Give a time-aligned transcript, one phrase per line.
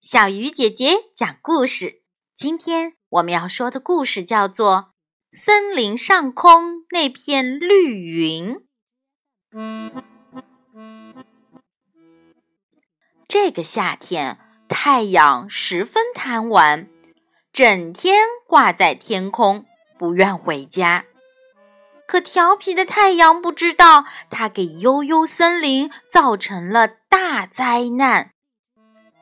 [0.00, 2.00] 小鱼姐姐讲故事。
[2.34, 4.94] 今天我们要说的故事叫做
[5.38, 8.62] 《森林上空那片绿云》。
[13.28, 14.38] 这个夏天，
[14.70, 16.88] 太阳十分贪玩，
[17.52, 19.66] 整天挂在天空，
[19.98, 21.04] 不愿回家。
[22.08, 28.32] 可调皮的太阳不知道，它给悠悠森林造成了大灾难——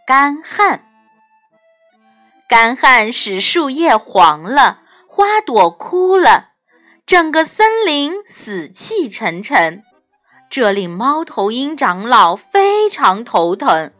[0.09, 0.87] 干旱。
[2.49, 6.53] 干旱使树叶黄了，花朵枯了，
[7.05, 9.83] 整个森林死气沉沉，
[10.49, 13.93] 这令猫头鹰长老非常头疼。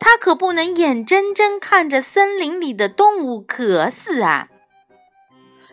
[0.00, 4.48] 他可不能眼睁睁看着森林里的动物渴死啊！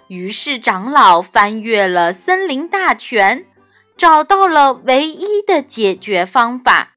[0.08, 3.48] 于是，长老翻阅了森林大全，
[3.98, 6.92] 找到了唯一的解决方法。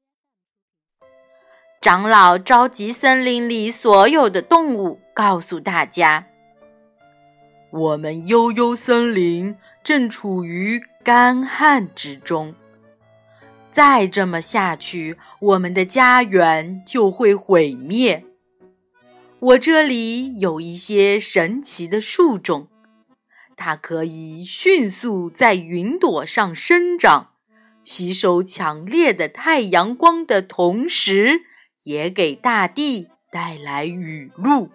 [1.79, 6.27] 长老召集森林里所有的动物，告诉大家
[7.71, 12.55] ：“我们悠悠森林正处于干旱之中，
[13.71, 18.25] 再这么下去，我们的家园就会毁灭。
[19.39, 22.67] 我这里有一些神奇的树种。”
[23.55, 27.31] 它可以迅速在云朵上生长，
[27.83, 31.41] 吸收强烈的太阳光的同时，
[31.87, 34.69] 也给大地带来雨露。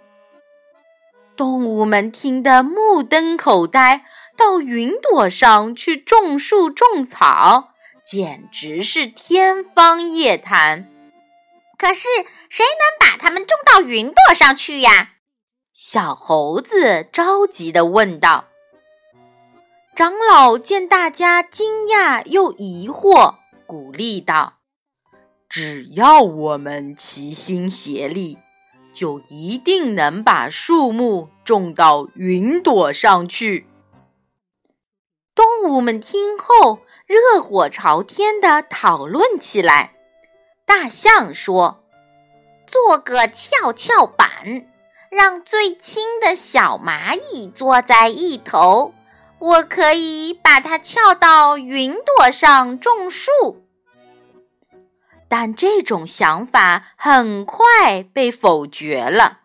[1.36, 10.88] 动物们听得目瞪口呆，到云朵上去种树种草，简直是天方夜谭。
[11.76, 12.08] 可是，
[12.48, 15.10] 谁能把它们种到云朵上去呀？
[15.74, 18.46] 小猴子着急地问道。
[19.94, 23.34] 长老见大家惊讶又疑惑，
[23.66, 24.54] 鼓励道
[25.54, 28.38] ：“只要我们齐心协力，
[28.90, 33.66] 就一定能把树木种到云朵上去。”
[35.36, 39.92] 动物们听后，热火朝天地讨论起来。
[40.64, 41.84] 大象说
[42.66, 44.66] ：“做个跷跷板，
[45.10, 48.94] 让最轻的小蚂蚁坐在一头。”
[49.38, 53.61] 我可以把它翘到云朵上种树，
[55.32, 59.38] 但这种想法很快被否决了。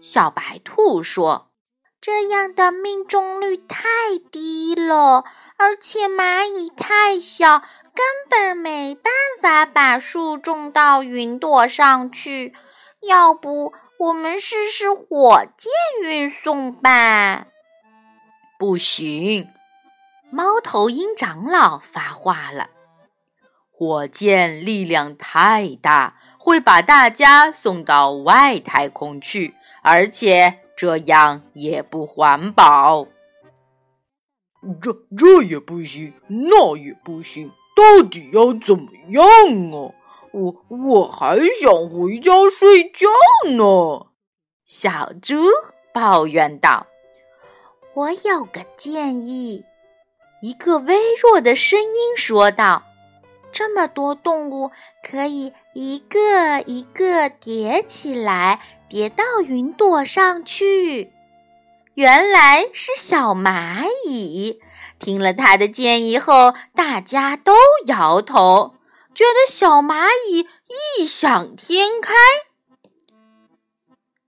[0.00, 1.50] 小白兔说
[2.00, 3.88] ：“这样的命中率太
[4.30, 5.24] 低了，
[5.56, 9.12] 而且蚂蚁太小，根本没办
[9.42, 12.54] 法把树种到云朵上去。
[13.00, 15.72] 要不，我们试试火箭
[16.08, 17.48] 运送吧？”
[18.56, 19.48] 不行，
[20.30, 22.70] 猫头鹰长老发话了。
[23.78, 33.06] 火箭力量太大，会把大家送到外太空去，而且这样也不环保。
[34.82, 39.24] 这这也不行，那也不行，到底要怎么样
[39.70, 39.94] 啊？
[40.32, 43.06] 我我还想回家睡觉
[43.52, 44.06] 呢。
[44.66, 45.36] 小猪
[45.94, 46.88] 抱怨道。
[47.94, 49.64] 我有个建议，
[50.42, 52.82] 一个微弱的声音说道
[53.52, 54.70] ：“这么多动物
[55.02, 61.12] 可以一个一个叠起来，叠到云朵上去。”
[61.94, 64.60] 原来是小蚂蚁。
[65.00, 67.54] 听了他的建议后，大家都
[67.86, 68.74] 摇头，
[69.14, 70.46] 觉得小蚂蚁
[70.98, 72.14] 异想天开。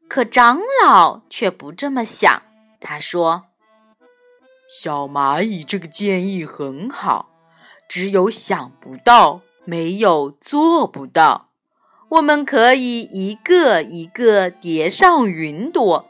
[0.08, 2.42] 可长老却不这么想，
[2.81, 3.44] 他说。
[4.69, 7.30] 小蚂蚁这个建议很好，
[7.91, 11.49] 只有想不到，没有做不到。
[12.11, 16.09] 我们可以一个一个叠上云朵，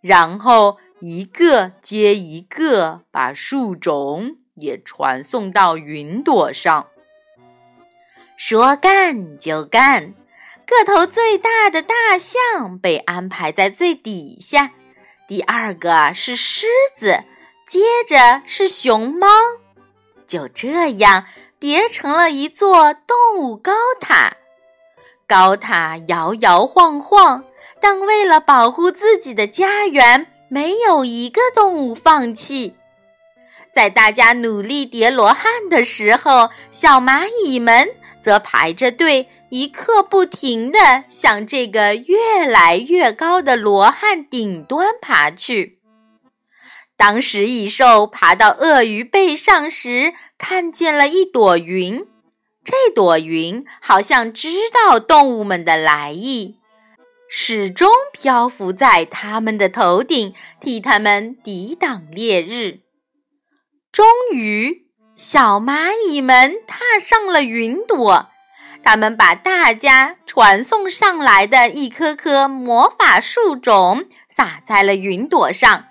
[0.00, 6.86] 然后一个接一个把树种也传送到云朵上。
[8.36, 10.14] 说干就干，
[10.64, 14.74] 个头最大的大象被安排在最底下，
[15.26, 17.24] 第二个是狮子。
[17.66, 19.26] 接着是熊猫，
[20.26, 21.24] 就这样
[21.58, 24.36] 叠成了一座动物高塔。
[25.26, 27.44] 高塔摇摇晃晃，
[27.80, 32.76] 但为了保护自己的家园，没有一个动物放弃。
[33.74, 37.88] 在大家努力叠罗汉的时候，小蚂蚁们
[38.22, 45.75] 则排着队，一刻不停地向这个越来越高的罗汉顶端爬去。
[46.96, 52.06] 当食蚁兽爬到鳄鱼背上时，看见了一朵云。
[52.64, 56.56] 这朵云好像知道动物们的来意，
[57.28, 62.80] 始终漂浮在他们的头顶，替他们抵挡烈日。
[63.92, 68.30] 终于，小蚂蚁们踏上了云朵，
[68.82, 75.84] 他们把大家传送上来的一颗颗魔法树种撒在了云朵上。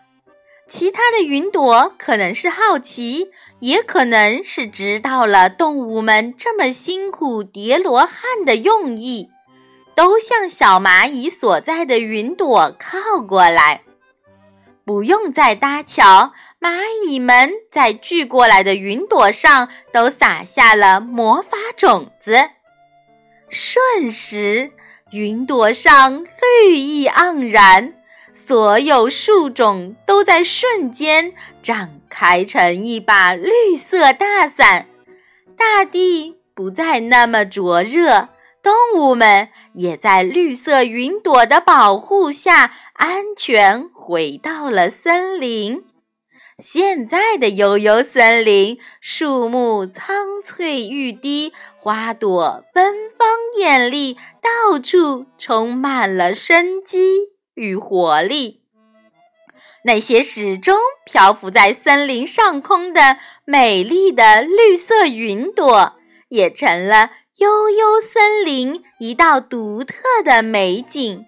[0.68, 9.30] 其他的云朵可能是好奇，也可能是知道了动物们这么辛苦叠罗汉的用意。
[9.96, 13.84] 都向小蚂蚁所在的云朵靠过来，
[14.84, 16.34] 不用再搭桥。
[16.60, 22.50] 蚂蚁们在聚过来的云朵上都撒下了魔法种子，
[23.48, 24.72] 瞬时，
[25.12, 27.94] 云朵上绿意盎然，
[28.48, 31.34] 所有树种都在瞬间
[31.64, 34.88] 展开成一把绿色大伞，
[35.58, 38.30] 大地不再那么灼热。
[38.62, 45.84] 动物们也在绿色云朵的保护下安全回到了森林。
[46.58, 53.28] 现在的悠悠森林，树木苍翠欲滴，花朵芬芳
[53.60, 58.62] 艳丽，到处充满了生机与活力。
[59.84, 65.96] 那些始终漂浮在森林上空的美丽的绿色云朵，
[66.30, 67.12] 也成了。
[67.38, 71.26] 悠悠森林，一道独特的美景。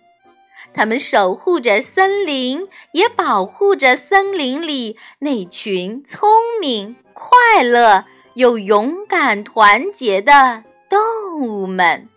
[0.73, 6.29] 他们守护着森林，也保护着森林里那群聪
[6.61, 12.07] 明、快乐又勇敢、团结的动物们。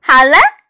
[0.00, 0.38] 好了，